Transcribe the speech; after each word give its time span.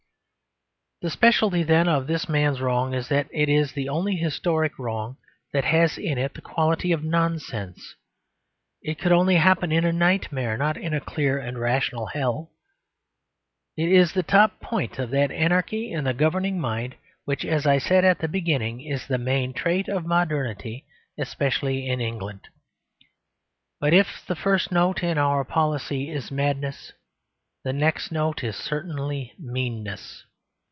The 1.03 1.09
speciality 1.09 1.63
then 1.63 1.87
of 1.87 2.05
this 2.05 2.29
man's 2.29 2.61
wrong 2.61 2.93
is 2.93 3.07
that 3.09 3.27
it 3.33 3.49
is 3.49 3.71
the 3.71 3.89
only 3.89 4.17
historic 4.17 4.77
wrong 4.77 5.17
that 5.51 5.65
has 5.65 5.97
in 5.97 6.19
it 6.19 6.35
the 6.35 6.41
quality 6.41 6.91
of 6.91 7.03
nonsense. 7.03 7.95
It 8.83 8.99
could 8.99 9.11
only 9.11 9.37
happen 9.37 9.71
in 9.71 9.83
a 9.83 9.91
nightmare; 9.91 10.57
not 10.57 10.77
in 10.77 10.93
a 10.93 11.01
clear 11.01 11.39
and 11.39 11.57
rational 11.57 12.05
hell. 12.05 12.51
It 13.75 13.89
is 13.89 14.13
the 14.13 14.21
top 14.21 14.59
point 14.59 14.99
of 14.99 15.09
that 15.09 15.31
anarchy 15.31 15.91
in 15.91 16.03
the 16.03 16.13
governing 16.13 16.59
mind 16.61 16.97
which, 17.25 17.45
as 17.45 17.65
I 17.65 17.79
said 17.79 18.05
at 18.05 18.19
the 18.19 18.27
beginning, 18.27 18.81
is 18.81 19.07
the 19.07 19.17
main 19.17 19.53
trait 19.53 19.87
of 19.89 20.05
modernity, 20.05 20.85
especially 21.17 21.87
in 21.89 21.99
England. 21.99 22.47
But 23.79 23.95
if 23.95 24.23
the 24.27 24.35
first 24.35 24.71
note 24.71 25.01
in 25.01 25.17
our 25.17 25.43
policy 25.45 26.11
is 26.11 26.29
madness, 26.29 26.93
the 27.63 27.73
next 27.73 28.11
note 28.11 28.43
is 28.43 28.55
certainly 28.55 29.33
meanness. 29.39 30.25